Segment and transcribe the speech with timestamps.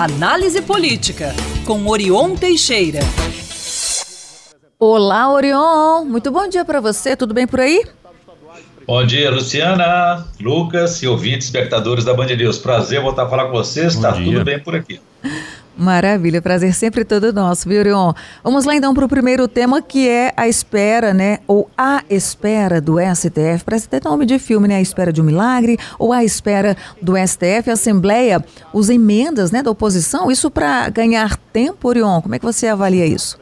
[0.00, 1.34] Análise Política,
[1.66, 3.00] com Orion Teixeira.
[4.78, 6.06] Olá, Orion.
[6.06, 7.14] Muito bom dia para você.
[7.14, 7.84] Tudo bem por aí?
[8.86, 12.56] Bom dia, Luciana, Lucas e ouvintes, espectadores da Band News.
[12.56, 13.94] Prazer voltar a falar com vocês.
[13.94, 14.98] Está tudo bem por aqui.
[15.80, 18.12] Maravilha, prazer sempre todo nosso, viu, Orion?
[18.44, 21.38] Vamos lá então para o primeiro tema que é a espera, né?
[21.46, 23.64] Ou a espera do STF.
[23.64, 24.76] Parece até nome de filme, né?
[24.76, 27.70] A espera de um milagre ou a espera do STF.
[27.70, 28.44] A Assembleia
[28.74, 30.30] usa emendas né, da oposição.
[30.30, 32.20] Isso para ganhar tempo, Orion?
[32.20, 33.39] Como é que você avalia isso?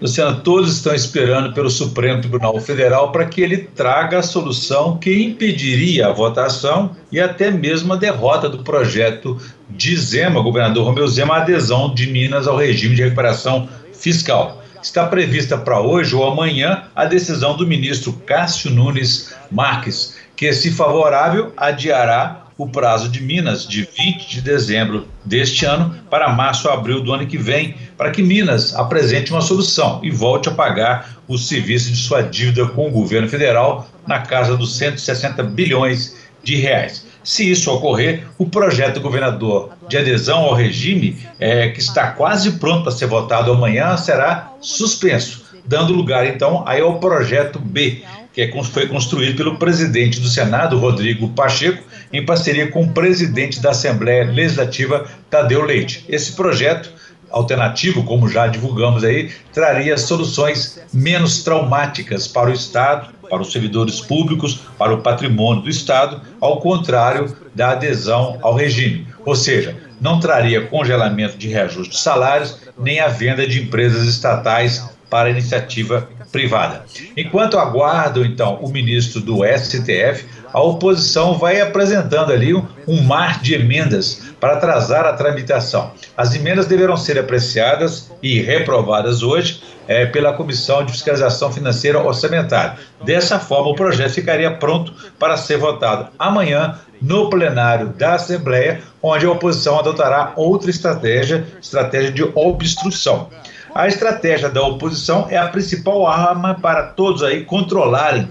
[0.00, 5.24] Luciana, todos estão esperando pelo Supremo Tribunal Federal para que ele traga a solução que
[5.24, 9.36] impediria a votação e até mesmo a derrota do projeto
[9.68, 14.62] de Zema, governador Romeu Zema, a adesão de Minas ao regime de recuperação fiscal.
[14.80, 20.70] Está prevista para hoje ou amanhã a decisão do ministro Cássio Nunes Marques, que, se
[20.70, 26.74] favorável, adiará o prazo de Minas de 20 de dezembro deste ano para março ou
[26.74, 31.18] abril do ano que vem, para que Minas apresente uma solução e volte a pagar
[31.28, 36.56] o serviço de sua dívida com o governo federal na casa dos 160 bilhões de
[36.56, 37.06] reais.
[37.22, 42.52] Se isso ocorrer, o projeto do governador de adesão ao regime, é, que está quase
[42.52, 48.02] pronto para ser votado amanhã, será suspenso, dando lugar então aí ao projeto B,
[48.46, 53.60] que é, foi construído pelo presidente do Senado, Rodrigo Pacheco, em parceria com o presidente
[53.60, 56.04] da Assembleia Legislativa, Tadeu Leite.
[56.08, 56.92] Esse projeto
[57.30, 64.00] alternativo, como já divulgamos aí, traria soluções menos traumáticas para o Estado, para os servidores
[64.00, 69.06] públicos, para o patrimônio do Estado, ao contrário da adesão ao regime.
[69.26, 74.96] Ou seja, não traria congelamento de reajuste de salários, nem a venda de empresas estatais
[75.08, 76.84] para iniciativa privada.
[77.16, 83.54] Enquanto aguardam, então, o ministro do STF, a oposição vai apresentando ali um, mar de
[83.54, 85.92] emendas para atrasar a tramitação.
[86.16, 92.76] As emendas deverão ser apreciadas e reprovadas hoje é, pela Comissão de Fiscalização Financeira Orçamentária.
[93.04, 99.24] Dessa forma, o projeto ficaria pronto para ser votado amanhã no plenário da Assembleia, onde
[99.24, 103.30] a oposição adotará outra estratégia, estratégia de obstrução.
[103.74, 108.28] A estratégia da oposição é a principal arma para todos aí controlarem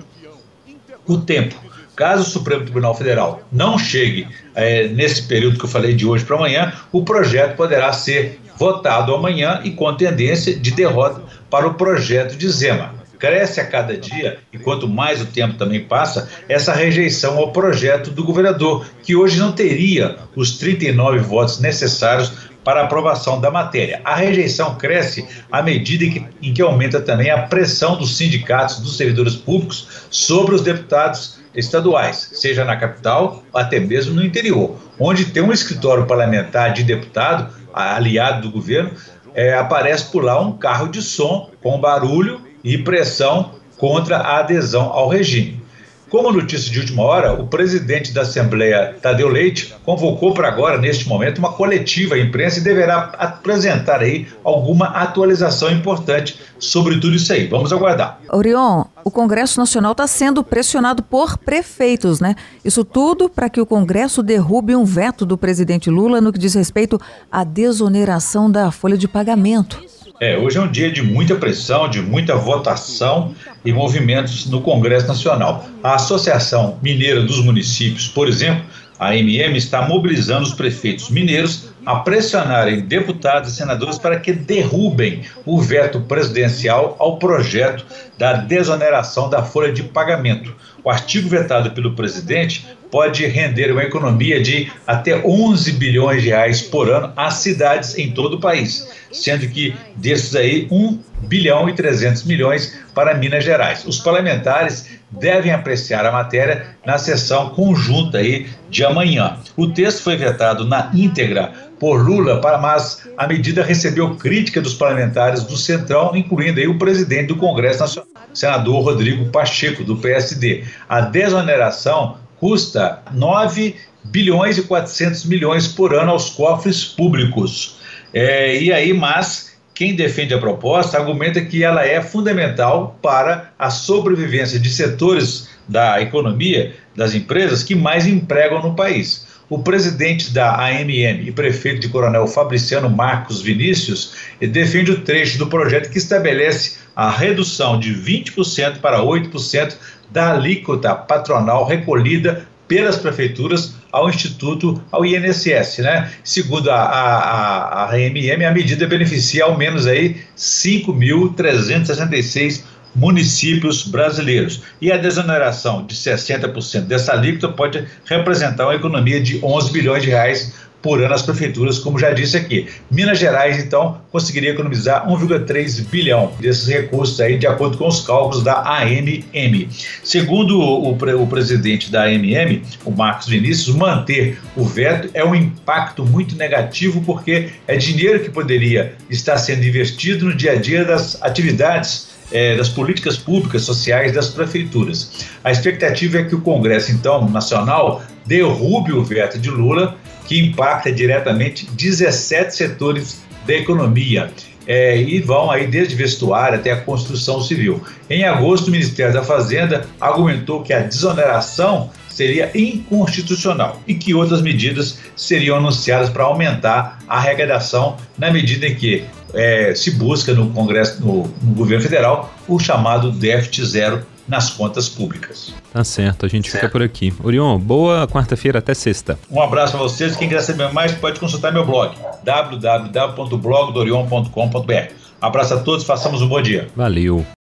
[1.08, 1.56] o tempo.
[1.96, 6.24] Caso o Supremo Tribunal Federal não chegue é, nesse período que eu falei de hoje
[6.24, 11.74] para amanhã, o projeto poderá ser votado amanhã e com tendência de derrota para o
[11.74, 12.96] projeto de Zema.
[13.18, 18.12] Cresce a cada dia, e quanto mais o tempo também passa, essa rejeição ao projeto
[18.12, 22.32] do governador, que hoje não teria os 39 votos necessários
[22.68, 24.02] para aprovação da matéria.
[24.04, 28.82] A rejeição cresce à medida em que, em que aumenta também a pressão dos sindicatos
[28.82, 34.76] dos servidores públicos sobre os deputados estaduais, seja na capital ou até mesmo no interior,
[35.00, 38.92] onde tem um escritório parlamentar de deputado, aliado do governo,
[39.34, 44.92] é, aparece por lá um carro de som com barulho e pressão contra a adesão
[44.92, 45.62] ao regime.
[46.10, 51.08] Como notícia de última hora, o presidente da Assembleia, Tadeu Leite, convocou para agora, neste
[51.08, 57.34] momento, uma coletiva à imprensa e deverá apresentar aí alguma atualização importante sobre tudo isso
[57.34, 57.48] aí.
[57.48, 58.22] Vamos aguardar.
[58.30, 62.36] Orion, o Congresso Nacional está sendo pressionado por prefeitos, né?
[62.64, 66.54] Isso tudo para que o Congresso derrube um veto do presidente Lula no que diz
[66.54, 66.98] respeito
[67.30, 69.97] à desoneração da folha de pagamento.
[70.20, 75.08] É, hoje é um dia de muita pressão, de muita votação e movimentos no Congresso
[75.08, 75.68] Nacional.
[75.84, 78.66] A Associação Mineira dos Municípios, por exemplo,
[78.98, 85.22] a AMM, está mobilizando os prefeitos mineiros a pressionarem deputados e senadores para que derrubem
[85.46, 87.86] o veto presidencial ao projeto
[88.18, 90.56] da desoneração da folha de pagamento.
[90.84, 96.62] O artigo vetado pelo presidente pode render uma economia de até 11 bilhões de reais
[96.62, 101.74] por ano às cidades em todo o país, sendo que desses aí 1 bilhão e
[101.74, 103.86] 300 milhões para Minas Gerais.
[103.86, 109.38] Os parlamentares devem apreciar a matéria na sessão conjunta aí de amanhã.
[109.56, 115.44] O texto foi vetado na íntegra por Lula, mas a medida recebeu crítica dos parlamentares
[115.44, 120.64] do Centrão, incluindo aí o presidente do Congresso Nacional, senador Rodrigo Pacheco, do PSD.
[120.90, 127.78] A desoneração custa 9 bilhões e 400 milhões por ano aos cofres públicos.
[128.14, 133.70] É, e aí, mas quem defende a proposta argumenta que ela é fundamental para a
[133.70, 139.28] sobrevivência de setores da economia, das empresas que mais empregam no país.
[139.50, 145.48] O presidente da AMM e prefeito de Coronel Fabriciano Marcos Vinícius defende o trecho do
[145.48, 149.76] projeto que estabelece a redução de 20% para 8%
[150.10, 156.12] da alíquota patronal recolhida pelas prefeituras ao Instituto, ao INSS, né?
[156.24, 162.64] Segundo a, a, a, RMM, a medida beneficia ao menos aí 5.366
[162.96, 164.64] municípios brasileiros.
[164.82, 170.10] E a desoneração de 60% dessa alíquota pode representar uma economia de 11 bilhões de
[170.10, 172.68] reais por ano às prefeituras, como já disse aqui.
[172.90, 178.44] Minas Gerais, então, conseguiria economizar 1,3 bilhão desses recursos aí, de acordo com os cálculos
[178.44, 179.68] da AMM.
[180.04, 186.06] Segundo o, o presidente da AMM, o Marcos Vinícius, manter o veto é um impacto
[186.06, 191.22] muito negativo, porque é dinheiro que poderia estar sendo investido no dia a dia das
[191.22, 195.28] atividades é, das políticas públicas sociais das prefeituras.
[195.44, 199.96] A expectativa é que o Congresso, então, nacional, derrube o veto de Lula,
[200.28, 204.32] que impacta diretamente 17 setores da economia.
[204.70, 207.82] É, e vão aí desde vestuário até a construção civil.
[208.10, 214.42] Em agosto, o Ministério da Fazenda argumentou que a desoneração seria inconstitucional e que outras
[214.42, 220.50] medidas seriam anunciadas para aumentar a arrecadação na medida em que é, se busca no
[220.50, 225.54] Congresso, no, no governo federal, o chamado déficit zero nas contas públicas.
[225.72, 226.62] Tá certo, a gente certo.
[226.62, 227.14] fica por aqui.
[227.24, 229.18] Orion, boa quarta-feira até sexta.
[229.32, 230.16] Um abraço para vocês.
[230.16, 234.94] Quem quiser saber mais pode consultar meu blog www.blogdorion.com.br.
[235.22, 236.68] Abraço a todos, façamos um bom dia.
[236.76, 237.26] Valeu.